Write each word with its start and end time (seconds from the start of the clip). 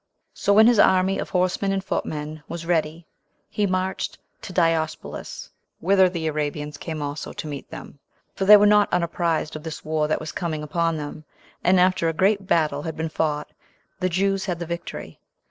So 0.33 0.51
when 0.53 0.65
his 0.65 0.79
army 0.79 1.19
of 1.19 1.29
horsemen 1.29 1.71
and 1.71 1.83
footmen 1.83 2.41
was 2.47 2.65
ready, 2.65 3.05
he 3.51 3.67
marched 3.67 4.17
to 4.41 4.51
Diospolis, 4.51 5.51
whither 5.79 6.09
the 6.09 6.25
Arabians 6.25 6.77
came 6.77 7.03
also 7.03 7.33
to 7.33 7.45
meet 7.47 7.69
them, 7.69 7.99
for 8.33 8.45
they 8.45 8.57
were 8.57 8.65
not 8.65 8.91
unapprized 8.91 9.55
of 9.55 9.61
this 9.61 9.85
war 9.85 10.07
that 10.07 10.19
was 10.19 10.31
coming 10.31 10.63
upon 10.63 10.97
them; 10.97 11.23
and 11.63 11.79
after 11.79 12.09
a 12.09 12.13
great 12.13 12.47
battle 12.47 12.81
had 12.81 12.97
been 12.97 13.09
fought, 13.09 13.51
the 13.99 14.09
Jews 14.09 14.45
had 14.45 14.57
the 14.57 14.65
victory. 14.65 15.19